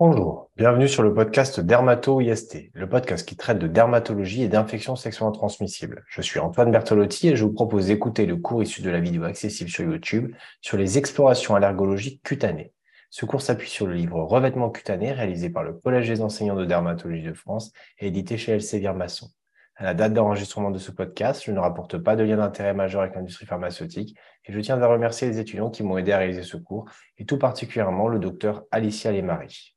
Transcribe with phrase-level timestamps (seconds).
[0.00, 5.32] Bonjour, bienvenue sur le podcast Dermato-IST, le podcast qui traite de dermatologie et d'infections sexuellement
[5.32, 6.04] transmissibles.
[6.06, 9.24] Je suis Antoine Bertolotti et je vous propose d'écouter le cours issu de la vidéo
[9.24, 12.72] accessible sur YouTube sur les explorations allergologiques cutanées.
[13.10, 16.64] Ce cours s'appuie sur le livre Revêtement cutané réalisé par le Collège des enseignants de
[16.64, 19.26] dermatologie de France et édité chez Elsevier Masson.
[19.74, 23.02] À la date d'enregistrement de ce podcast, je ne rapporte pas de lien d'intérêt majeur
[23.02, 26.44] avec l'industrie pharmaceutique et je tiens à remercier les étudiants qui m'ont aidé à réaliser
[26.44, 29.74] ce cours et tout particulièrement le docteur Alicia Lemarie.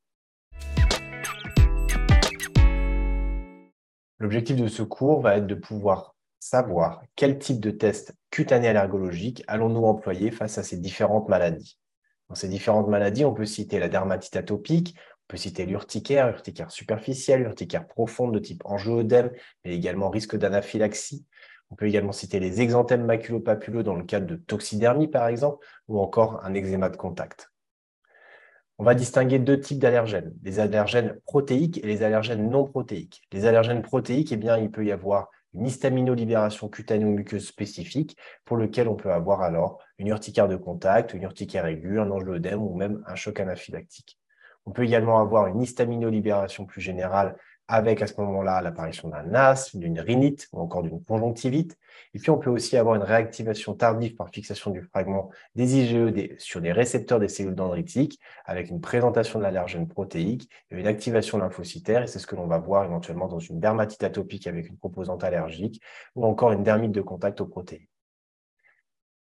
[4.21, 9.43] L'objectif de ce cours va être de pouvoir savoir quel type de test cutané allergologique
[9.47, 11.79] allons-nous employer face à ces différentes maladies.
[12.29, 16.69] Dans ces différentes maladies, on peut citer la dermatite atopique, on peut citer l'urticaire, urticaire
[16.69, 19.31] superficielle, urticaire profonde de type angioëdème,
[19.65, 21.25] mais également risque d'anaphylaxie.
[21.71, 25.99] On peut également citer les exanthèmes maculopapuleux dans le cadre de toxidermie, par exemple, ou
[25.99, 27.50] encore un eczéma de contact.
[28.81, 33.21] On va distinguer deux types d'allergènes, les allergènes protéiques et les allergènes non protéiques.
[33.31, 38.17] Les allergènes protéiques, eh bien, il peut y avoir une histaminolibération cutanée ou muqueuse spécifique
[38.43, 42.59] pour lequel on peut avoir alors une urticaire de contact, une urticaire aiguë, un angioëdème
[42.59, 44.17] ou même un choc anaphylactique.
[44.65, 47.37] On peut également avoir une histaminolibération plus générale
[47.71, 51.77] avec à ce moment-là l'apparition d'un asthme, d'une rhinite ou encore d'une conjonctivite.
[52.13, 56.35] Et puis on peut aussi avoir une réactivation tardive par fixation du fragment des IgE
[56.37, 61.37] sur des récepteurs des cellules dendritiques avec une présentation de l'allergène protéique et une activation
[61.37, 62.03] lymphocytaire.
[62.03, 65.23] Et c'est ce que l'on va voir éventuellement dans une dermatite atopique avec une composante
[65.23, 65.81] allergique
[66.15, 67.87] ou encore une dermite de contact aux protéines.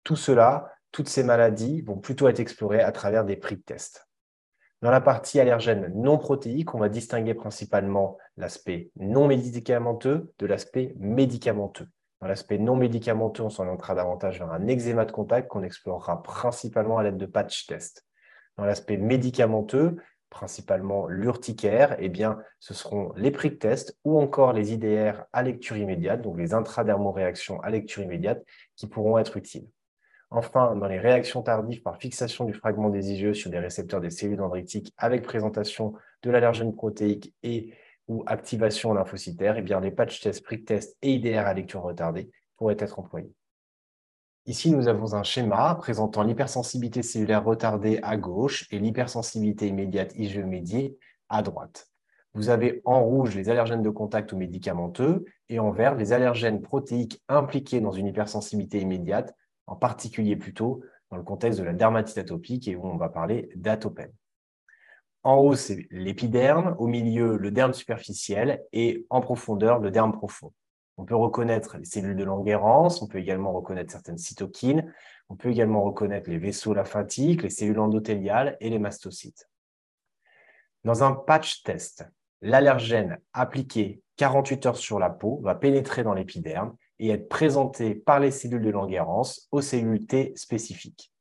[0.03, 4.07] Tout cela, toutes ces maladies vont plutôt être explorées à travers des prix de test.
[4.85, 10.93] Dans la partie allergène non protéique, on va distinguer principalement l'aspect non médicamenteux de l'aspect
[10.99, 11.87] médicamenteux.
[12.21, 16.99] Dans l'aspect non médicamenteux, on s'orientera davantage vers un eczéma de contact qu'on explorera principalement
[16.99, 18.05] à l'aide de patch test.
[18.57, 19.95] Dans l'aspect médicamenteux,
[20.29, 25.77] principalement l'urticaire, eh bien, ce seront les prick tests ou encore les IDR à lecture
[25.77, 28.45] immédiate, donc les intradermoréactions à lecture immédiate,
[28.75, 29.67] qui pourront être utiles.
[30.31, 34.09] Enfin, dans les réactions tardives par fixation du fragment des IgE sur des récepteurs des
[34.09, 35.93] cellules dendritiques avec présentation
[36.23, 37.73] de l'allergène protéique et
[38.07, 42.29] ou activation lymphocytaire, eh bien, les patch tests, prick tests et IDR à lecture retardée
[42.57, 43.33] pourraient être employés.
[44.47, 50.37] Ici, nous avons un schéma présentant l'hypersensibilité cellulaire retardée à gauche et l'hypersensibilité immédiate IgE
[50.37, 50.97] médiée
[51.29, 51.87] à droite.
[52.35, 56.61] Vous avez en rouge les allergènes de contact ou médicamenteux et en vert les allergènes
[56.61, 59.33] protéiques impliqués dans une hypersensibilité immédiate
[59.67, 60.81] en particulier plutôt
[61.11, 64.11] dans le contexte de la dermatite atopique et où on va parler d'atopène.
[65.23, 70.53] En haut, c'est l'épiderme, au milieu, le derme superficiel et en profondeur, le derme profond.
[70.97, 74.93] On peut reconnaître les cellules de Langerhans, on peut également reconnaître certaines cytokines,
[75.29, 79.49] on peut également reconnaître les vaisseaux lymphatiques, les cellules endothéliales et les mastocytes.
[80.83, 82.05] Dans un patch test,
[82.41, 88.19] l'allergène appliqué 48 heures sur la peau va pénétrer dans l'épiderme et être présenté par
[88.19, 91.11] les cellules de Langerhans aux cellules T spécifiques.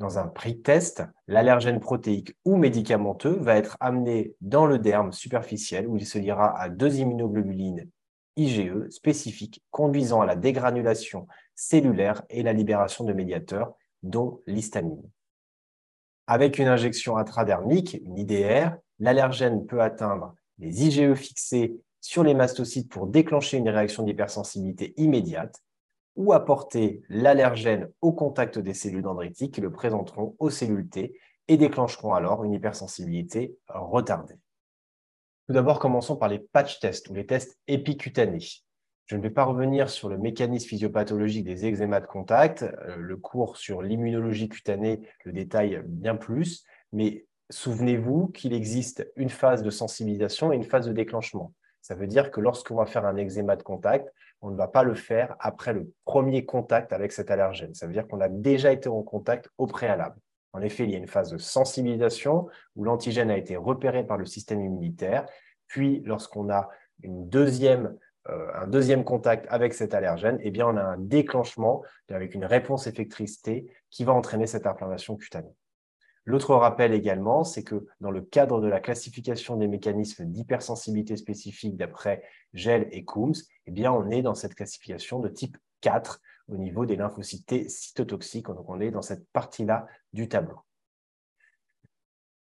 [0.00, 5.96] Dans un pre-test, l'allergène protéique ou médicamenteux va être amené dans le derme superficiel où
[5.96, 7.88] il se liera à deux immunoglobulines
[8.36, 15.08] IgE spécifiques conduisant à la dégranulation cellulaire et la libération de médiateurs, dont l'histamine.
[16.26, 22.90] Avec une injection intradermique, une IDR, l'allergène peut atteindre les IgE fixés sur les mastocytes
[22.90, 25.62] pour déclencher une réaction d'hypersensibilité immédiate
[26.16, 31.56] ou apporter l'allergène au contact des cellules dendritiques qui le présenteront aux cellules T et
[31.56, 34.34] déclencheront alors une hypersensibilité retardée.
[35.46, 38.46] Tout d'abord, commençons par les patch tests ou les tests épicutanés.
[39.06, 42.64] Je ne vais pas revenir sur le mécanisme physiopathologique des eczémas de contact.
[42.64, 49.30] Euh, le cours sur l'immunologie cutanée le détaille bien plus, mais souvenez-vous qu'il existe une
[49.30, 51.54] phase de sensibilisation et une phase de déclenchement.
[51.84, 54.84] Ça veut dire que lorsqu'on va faire un eczéma de contact, on ne va pas
[54.84, 57.74] le faire après le premier contact avec cet allergène.
[57.74, 60.16] Ça veut dire qu'on a déjà été en contact au préalable.
[60.54, 64.16] En effet, il y a une phase de sensibilisation où l'antigène a été repéré par
[64.16, 65.26] le système immunitaire.
[65.66, 66.70] Puis, lorsqu'on a
[67.02, 67.94] une deuxième,
[68.30, 72.46] euh, un deuxième contact avec cet allergène, eh bien, on a un déclenchement avec une
[72.46, 73.42] réponse effectrice
[73.90, 75.54] qui va entraîner cette inflammation cutanée.
[76.26, 81.76] L'autre rappel également, c'est que dans le cadre de la classification des mécanismes d'hypersensibilité spécifique
[81.76, 82.22] d'après
[82.54, 83.34] GEL et Coombs,
[83.66, 88.46] eh bien, on est dans cette classification de type 4 au niveau des lymphocytes cytotoxiques.
[88.46, 90.60] Donc, on est dans cette partie-là du tableau.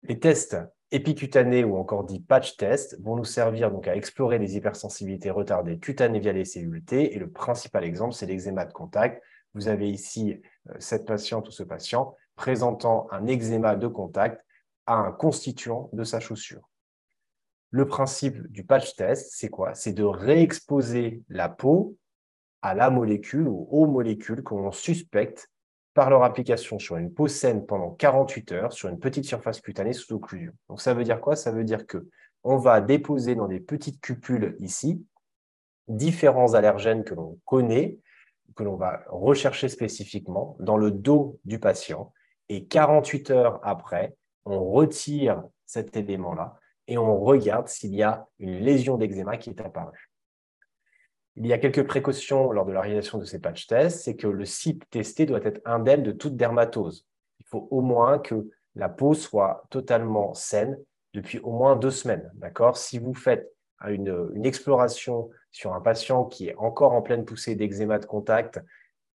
[0.03, 0.57] Les tests
[0.91, 5.79] épicutanés ou encore dits patch tests vont nous servir donc à explorer les hypersensibilités retardées
[5.79, 7.15] cutanées via les cellules T.
[7.15, 9.23] Et le principal exemple, c'est l'eczéma de contact.
[9.55, 14.43] Vous avez ici euh, cette patiente ou ce patient présentant un eczéma de contact
[14.87, 16.71] à un constituant de sa chaussure.
[17.71, 19.75] Le principe du patch test, c'est quoi?
[19.75, 21.99] C'est de réexposer la peau
[22.63, 25.51] à la molécule ou aux molécules que l'on suspecte
[25.93, 29.93] par leur application sur une peau saine pendant 48 heures sur une petite surface cutanée
[29.93, 30.55] sous occlusion.
[30.71, 31.37] Donc ça veut dire quoi?
[31.37, 32.09] Ça veut dire que
[32.43, 35.05] on va déposer dans des petites cupules ici
[35.89, 37.99] différents allergènes que l'on connaît,
[38.57, 42.15] que l'on va rechercher spécifiquement dans le dos du patient.
[42.53, 46.59] Et 48 heures après, on retire cet élément-là
[46.89, 50.11] et on regarde s'il y a une lésion d'eczéma qui est apparue.
[51.37, 54.27] Il y a quelques précautions lors de la réalisation de ces patch tests, c'est que
[54.27, 57.07] le site testé doit être indemne de toute dermatose.
[57.39, 60.77] Il faut au moins que la peau soit totalement saine
[61.15, 62.33] depuis au moins deux semaines.
[62.75, 63.49] Si vous faites
[63.87, 68.61] une, exploration sur un patient qui est encore en pleine poussée d'eczéma de contact,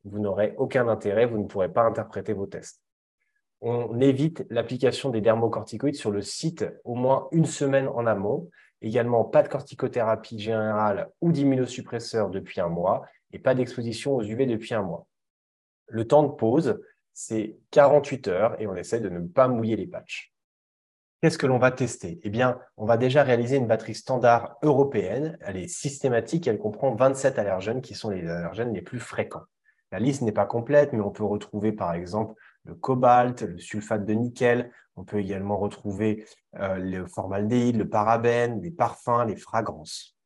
[0.05, 2.84] vous n'aurez aucun intérêt, vous ne pourrez pas interpréter vos tests.
[3.67, 8.47] On évite l'application des dermocorticoïdes sur le site au moins une semaine en amont.
[8.83, 14.45] Également, pas de corticothérapie générale ou d'immunosuppresseur depuis un mois et pas d'exposition aux UV
[14.45, 15.07] depuis un mois.
[15.87, 16.79] Le temps de pause,
[17.13, 20.31] c'est 48 heures et on essaie de ne pas mouiller les patchs.
[21.23, 22.19] Qu'est-ce que l'on va tester?
[22.21, 25.39] Eh bien, on va déjà réaliser une batterie standard européenne.
[25.41, 29.45] Elle est systématique, elle comprend 27 allergènes qui sont les allergènes les plus fréquents.
[29.95, 32.33] La liste n'est pas complète, mais on peut retrouver par exemple
[32.65, 34.73] le cobalt, le sulfate de nickel.
[34.97, 36.25] On peut également retrouver
[36.59, 40.17] euh, le formaldéhyde, le parabène, les parfums, les fragrances.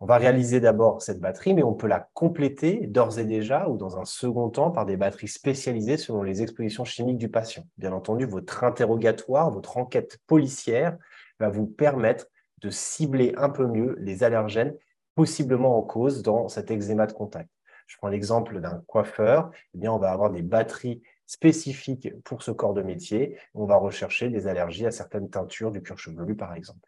[0.00, 3.76] On va réaliser d'abord cette batterie, mais on peut la compléter d'ores et déjà ou
[3.76, 7.62] dans un second temps par des batteries spécialisées selon les expositions chimiques du patient.
[7.76, 10.98] Bien entendu, votre interrogatoire, votre enquête policière
[11.38, 12.26] va vous permettre
[12.62, 14.74] de cibler un peu mieux les allergènes
[15.14, 17.48] possiblement en cause dans cet eczéma de contact.
[17.88, 22.52] Je prends l'exemple d'un coiffeur, eh bien, on va avoir des batteries spécifiques pour ce
[22.52, 23.36] corps de métier.
[23.54, 26.87] On va rechercher des allergies à certaines teintures du cuir chevelu, par exemple.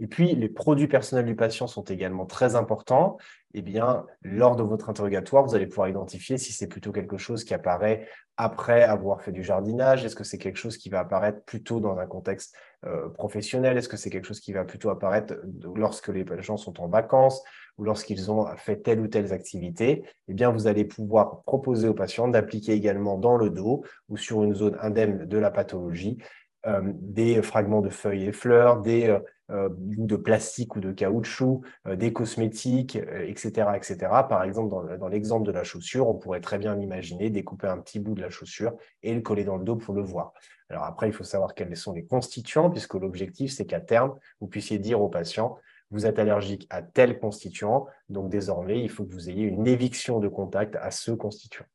[0.00, 3.16] Et puis, les produits personnels du patient sont également très importants.
[3.54, 7.44] Eh bien, lors de votre interrogatoire, vous allez pouvoir identifier si c'est plutôt quelque chose
[7.44, 10.04] qui apparaît après avoir fait du jardinage.
[10.04, 13.76] Est-ce que c'est quelque chose qui va apparaître plutôt dans un contexte euh, professionnel?
[13.76, 15.34] Est-ce que c'est quelque chose qui va plutôt apparaître
[15.76, 17.44] lorsque les gens sont en vacances
[17.78, 20.04] ou lorsqu'ils ont fait telle ou telle activité?
[20.26, 24.42] Eh bien, vous allez pouvoir proposer aux patients d'appliquer également dans le dos ou sur
[24.42, 26.18] une zone indemne de la pathologie
[26.66, 29.20] euh, des fragments de feuilles et fleurs, des euh,
[29.50, 33.96] euh, de plastique ou de caoutchouc, des cosmétiques, etc., etc.
[34.28, 38.00] Par exemple, dans, l'exemple de la chaussure, on pourrait très bien imaginer découper un petit
[38.00, 40.32] bout de la chaussure et le coller dans le dos pour le voir.
[40.70, 44.46] Alors après, il faut savoir quels sont les constituants, puisque l'objectif, c'est qu'à terme, vous
[44.46, 45.58] puissiez dire au patient,
[45.90, 50.18] vous êtes allergique à tel constituant, donc désormais, il faut que vous ayez une éviction
[50.18, 51.66] de contact à ce constituant.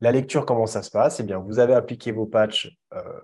[0.00, 1.20] La lecture, comment ça se passe?
[1.20, 3.20] Eh bien, vous avez appliqué vos patchs euh,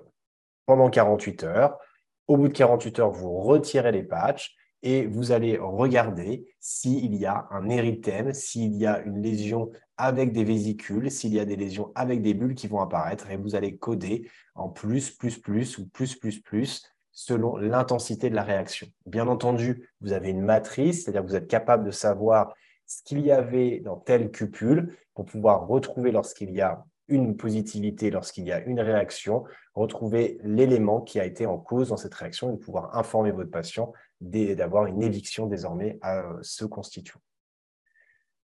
[0.67, 1.79] pendant 48 heures.
[2.27, 7.27] Au bout de 48 heures, vous retirez les patchs et vous allez regarder s'il y
[7.27, 11.57] a un érythème, s'il y a une lésion avec des vésicules, s'il y a des
[11.57, 15.79] lésions avec des bulles qui vont apparaître et vous allez coder en plus, plus, plus
[15.79, 16.83] ou plus, plus, plus
[17.13, 18.89] selon l'intensité de la réaction.
[19.07, 22.55] Bien entendu, vous avez une matrice, c'est-à-dire que vous êtes capable de savoir
[22.87, 28.11] ce qu'il y avait dans telle cupule pour pouvoir retrouver lorsqu'il y a une positivité,
[28.11, 32.55] lorsqu'il y a une réaction, retrouver l'élément qui a été en cause dans cette réaction
[32.55, 37.21] et pouvoir informer votre patient d'avoir une éviction désormais à euh, ce constituant.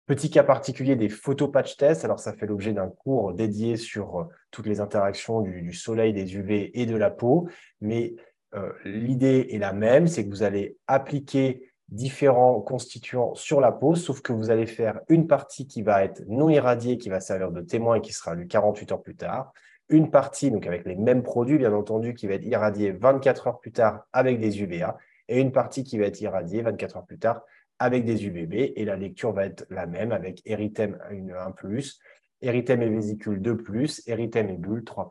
[0.07, 2.04] Petit cas particulier des photo-patch tests.
[2.04, 6.37] Alors, ça fait l'objet d'un cours dédié sur euh, toutes les interactions du, soleil, des
[6.37, 7.49] UV et de la peau.
[7.80, 8.14] Mais
[8.54, 13.95] euh, l'idée est la même, c'est que vous allez appliquer différents constituants sur la peau,
[13.95, 17.52] sauf que vous allez faire une partie qui va être non irradiée, qui va servir
[17.52, 19.52] de témoin et qui sera lue 48 heures plus tard,
[19.88, 23.61] une partie, donc avec les mêmes produits, bien entendu, qui va être irradiée 24 heures
[23.61, 24.97] plus tard avec des UVA,
[25.28, 27.43] et une partie qui va être irradiée 24 heures plus tard
[27.78, 31.99] avec des UVB, et la lecture va être la même avec érythème 1+,
[32.40, 35.09] érythème et vésicule 2+, érythème et bulle 3+.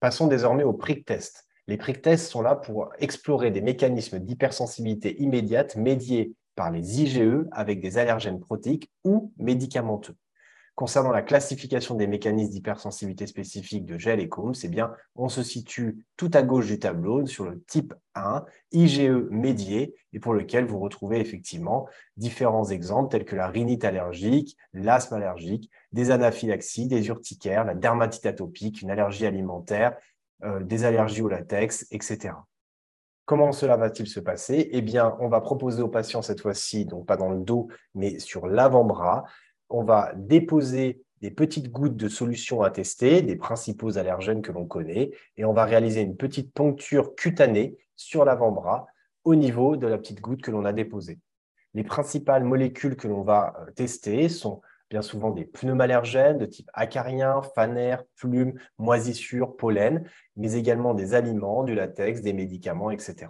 [0.00, 1.46] Passons désormais au prick test.
[1.70, 7.46] Les prick tests sont là pour explorer des mécanismes d'hypersensibilité immédiate médiés par les IgE
[7.52, 10.16] avec des allergènes protéiques ou médicamenteux.
[10.74, 15.44] Concernant la classification des mécanismes d'hypersensibilité spécifique de gel et Combs, eh bien, on se
[15.44, 20.64] situe tout à gauche du tableau sur le type 1, IgE médié, et pour lequel
[20.64, 21.86] vous retrouvez effectivement
[22.16, 28.26] différents exemples tels que la rhinite allergique, l'asthme allergique, des anaphylaxies, des urticaires, la dermatite
[28.26, 29.96] atopique, une allergie alimentaire,
[30.44, 32.34] euh, des allergies au latex, etc.
[33.24, 34.68] Comment cela va-t-il se passer?
[34.72, 38.18] Eh bien, on va proposer au patient cette fois-ci, donc pas dans le dos, mais
[38.18, 39.24] sur l'avant-bras,
[39.68, 44.66] on va déposer des petites gouttes de solution à tester, des principaux allergènes que l'on
[44.66, 48.86] connaît, et on va réaliser une petite poncture cutanée sur l'avant-bras
[49.24, 51.18] au niveau de la petite goutte que l'on a déposée.
[51.74, 56.68] Les principales molécules que l'on va euh, tester sont bien souvent des pneumallergènes de type
[56.74, 60.04] acarien, fanère, plume, moisissure, pollen,
[60.36, 63.28] mais également des aliments, du latex, des médicaments, etc.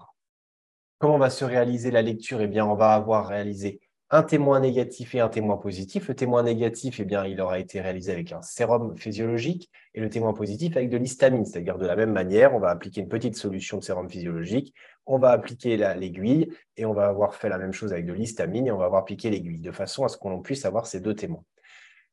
[0.99, 2.41] Comment va se réaliser la lecture?
[2.41, 3.81] Eh bien, on va avoir réalisé
[4.13, 6.09] un témoin négatif et un témoin positif.
[6.09, 10.11] Le témoin négatif, eh bien, il aura été réalisé avec un sérum physiologique et le
[10.11, 13.37] témoin positif avec de l'histamine, c'est-à-dire de la même manière, on va appliquer une petite
[13.37, 14.75] solution de sérum physiologique,
[15.07, 18.67] on va appliquer l'aiguille et on va avoir fait la même chose avec de l'histamine
[18.67, 21.15] et on va avoir appliqué l'aiguille de façon à ce qu'on puisse avoir ces deux
[21.15, 21.45] témoins.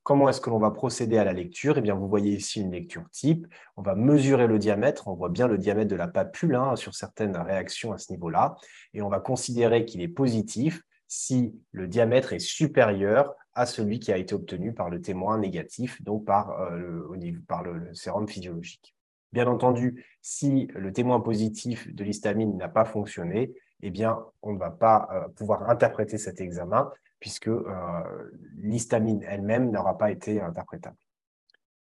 [0.03, 1.77] Comment est-ce que l'on va procéder à la lecture?
[1.77, 3.45] Eh bien, vous voyez ici une lecture type.
[3.75, 5.09] On va mesurer le diamètre.
[5.09, 8.55] On voit bien le diamètre de la papule hein, sur certaines réactions à ce niveau-là.
[8.93, 14.11] Et on va considérer qu'il est positif si le diamètre est supérieur à celui qui
[14.11, 18.95] a été obtenu par le témoin négatif, donc par, euh, le, sérum physiologique.
[19.31, 24.59] Bien entendu, si le témoin positif de l'histamine n'a pas fonctionné, eh bien, on ne
[24.59, 27.63] va pas euh, pouvoir interpréter cet examen puisque euh,
[28.57, 30.97] l'histamine elle-même n'aura pas été interprétable.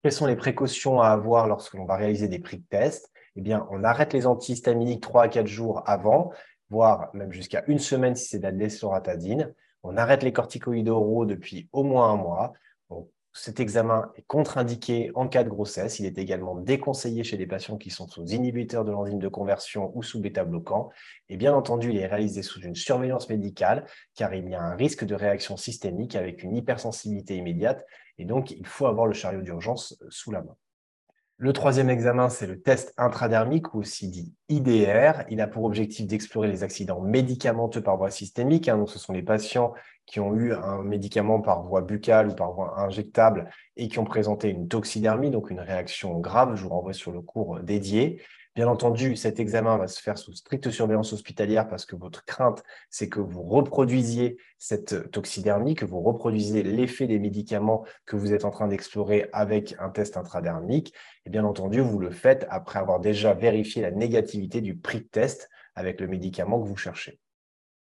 [0.02, 3.12] Quelles sont les précautions à avoir lorsque l'on va réaliser des prix de test?
[3.36, 6.32] Eh bien, on arrête les antihistaminiques 3 à 4 jours avant
[6.70, 9.54] voire même jusqu'à une semaine si c'est de la.
[9.84, 12.54] On arrête les corticoïdes oraux depuis au moins un mois.
[13.34, 16.00] cet examen est contre-indiqué en cas de grossesse.
[16.00, 19.92] Il est également déconseillé chez les patients qui sont sous inhibiteurs de l'enzyme de conversion
[19.96, 20.90] ou sous bêta-bloquant.
[21.30, 24.76] Et bien entendu, il est réalisé sous une surveillance médicale car il y a un
[24.76, 27.86] risque de réaction systémique avec une hypersensibilité immédiate.
[28.18, 30.56] Et donc, il faut avoir le chariot d'urgence sous la main.
[31.40, 35.24] Le troisième examen, c'est le test intradermique, ou aussi dit IDR.
[35.30, 38.68] Il a pour objectif d'explorer les accidents médicamenteux par voie systémique.
[38.68, 38.78] Hein.
[38.78, 39.76] donc, ce sont les patients
[40.08, 44.04] qui ont eu un médicament par voie buccale ou par voie injectable et qui ont
[44.04, 46.56] présenté une toxidermie, donc une réaction grave.
[46.56, 48.20] Je vous renvoie sur le cours dédié.
[48.58, 52.64] Bien entendu, cet examen va se faire sous stricte surveillance hospitalière parce que votre crainte,
[52.90, 58.46] c'est que vous reproduisiez cette toxidermie, que vous reproduisiez l'effet des médicaments que vous êtes
[58.46, 60.92] en train d'explorer avec un test intradermique.
[61.28, 65.08] Et bien entendu, vous le faites après avoir déjà vérifié la négativité du prix de
[65.08, 67.20] test avec le médicament que vous cherchez.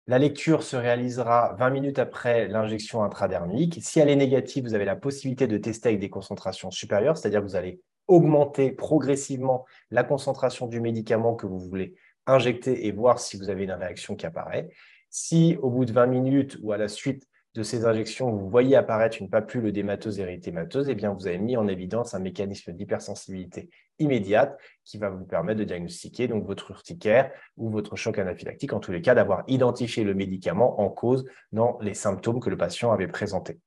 [0.08, 3.80] La lecture se réalisera 20 minutes après l'injection intradermique.
[3.82, 7.40] Si elle est négative, vous avez la possibilité de tester avec des concentrations supérieures, c'est-à-dire
[7.40, 11.96] que vous allez augmenter progressivement la concentration du médicament que vous voulez
[12.28, 14.70] injecter et voir si vous avez une réaction qui apparaît.
[15.10, 18.76] Si au bout de 20 minutes ou à la suite de ces injections, vous voyez
[18.76, 23.70] apparaître une papule démateuse érythémateuse, eh bien, vous avez mis en évidence un mécanisme d'hypersensibilité
[23.98, 28.82] immédiate qui va vous permettre de diagnostiquer donc votre urticaire ou votre choc anaphylactique, en
[28.82, 32.92] tous les cas d'avoir identifié le médicament en cause dans les symptômes que le patient
[32.92, 33.58] avait présentés.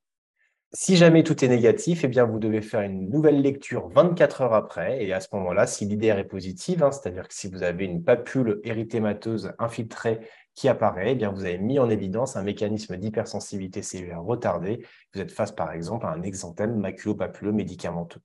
[0.75, 5.02] Si jamais tout est négatif, eh vous devez faire une nouvelle lecture 24 heures après.
[5.02, 8.04] Et à ce moment-là, si l'IDR est positive, hein, c'est-à-dire que si vous avez une
[8.04, 10.20] papule érythémateuse infiltrée
[10.54, 14.84] qui apparaît, eh bien, vous avez mis en évidence un mécanisme d'hypersensibilité cellulaire retardé.
[15.14, 18.20] Vous êtes face, par exemple, à un exanthème maculopapuleux médicamenteux.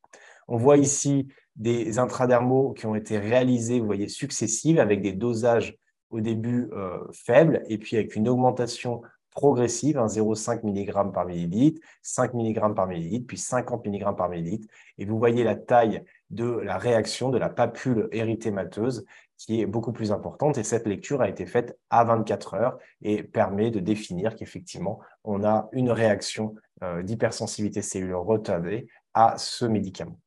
[0.50, 5.77] On voit ici des intradermaux qui ont été réalisés, vous voyez, successives, avec des dosages
[6.09, 9.01] au début euh, faibles, et puis avec une augmentation
[9.33, 14.67] progressive, 0,5 mg par millilitre, 5 mg par millilitre, puis 50 mg par millilitre.
[14.97, 19.05] Et vous voyez la taille de la réaction de la papule érythémateuse
[19.37, 20.57] qui est beaucoup plus importante.
[20.57, 25.43] Et cette lecture a été faite à 24 heures et permet de définir qu'effectivement, on
[25.43, 30.17] a une réaction euh, d'hypersensibilité cellulaire retardée à ce médicament.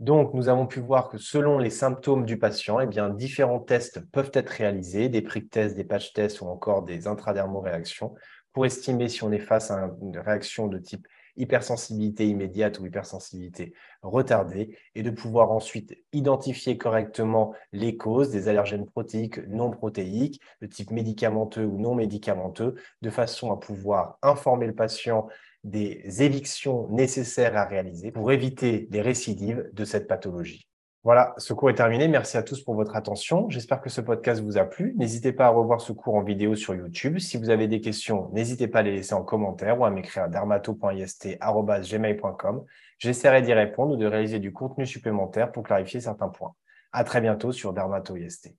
[0.00, 4.30] Donc, nous avons pu voir que selon les symptômes du patient, eh différents tests peuvent
[4.32, 8.14] être réalisés, des prick tests, des patch tests ou encore des intradermoréactions
[8.52, 11.06] pour estimer si on est face à une réaction de type
[11.38, 18.86] hypersensibilité immédiate ou hypersensibilité retardée et de pouvoir ensuite identifier correctement les causes des allergènes
[18.86, 24.74] protéiques non protéiques de type médicamenteux ou non médicamenteux de façon à pouvoir informer le
[24.74, 25.28] patient
[25.64, 30.68] des évictions nécessaires à réaliser pour éviter des récidives de cette pathologie.
[31.04, 32.08] Voilà, ce cours est terminé.
[32.08, 33.48] Merci à tous pour votre attention.
[33.48, 34.94] J'espère que ce podcast vous a plu.
[34.96, 37.18] N'hésitez pas à revoir ce cours en vidéo sur YouTube.
[37.18, 40.24] Si vous avez des questions, n'hésitez pas à les laisser en commentaire ou à m'écrire
[40.24, 42.64] à dermato.ist.gmail.com.
[42.98, 46.54] J'essaierai d'y répondre ou de réaliser du contenu supplémentaire pour clarifier certains points.
[46.92, 48.56] À très bientôt sur Dermato IST.